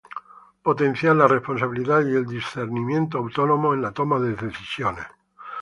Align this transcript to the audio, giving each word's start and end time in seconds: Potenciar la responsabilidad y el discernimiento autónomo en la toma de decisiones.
Potenciar 0.63 1.15
la 1.17 1.27
responsabilidad 1.27 2.03
y 2.07 2.15
el 2.15 2.25
discernimiento 2.25 3.19
autónomo 3.19 3.75
en 3.75 3.83
la 3.83 3.91
toma 3.91 4.19
de 4.19 4.33
decisiones. 4.35 5.05